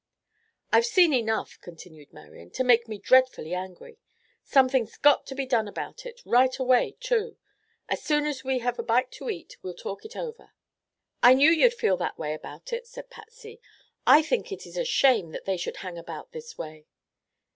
[0.71, 3.99] "I've seen enough," continued Marian, "to make me dreadfully angry.
[4.43, 6.21] Something's got to be done about it.
[6.25, 7.37] Right away, too.
[7.87, 10.53] As soon as we have a bite to eat we'll talk it over."
[11.21, 13.61] "I knew you'd feel that way about it," said Patsy.
[14.07, 16.87] "I think it's a shame that they should hang about this way."